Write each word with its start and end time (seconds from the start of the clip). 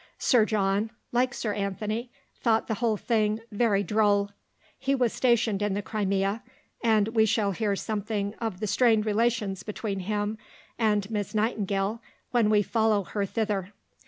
Sir 0.17 0.45
John, 0.45 0.89
like 1.11 1.31
Sir 1.31 1.53
Anthony, 1.53 2.11
thought 2.39 2.65
the 2.65 2.73
whole 2.81 2.97
thing 2.97 3.39
"very 3.51 3.83
droll." 3.83 4.31
He 4.79 4.95
was 4.95 5.13
stationed 5.13 5.61
in 5.61 5.75
the 5.75 5.83
Crimea, 5.83 6.41
and 6.83 7.09
we 7.09 7.27
shall 7.27 7.51
hear 7.51 7.75
something 7.75 8.33
of 8.41 8.59
the 8.61 8.65
strained 8.65 9.05
relations 9.05 9.61
between 9.61 9.99
him 9.99 10.39
and 10.79 11.07
Miss 11.11 11.35
Nightingale, 11.35 12.01
when 12.31 12.49
we 12.49 12.63
follow 12.63 13.03
her 13.03 13.27
thither. 13.27 13.73